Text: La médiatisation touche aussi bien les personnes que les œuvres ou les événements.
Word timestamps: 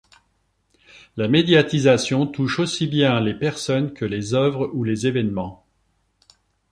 La 1.15 1.27
médiatisation 1.27 2.25
touche 2.25 2.57
aussi 2.57 2.87
bien 2.87 3.19
les 3.19 3.35
personnes 3.35 3.93
que 3.93 4.03
les 4.03 4.33
œuvres 4.33 4.71
ou 4.73 4.83
les 4.83 5.05
événements. 5.05 5.63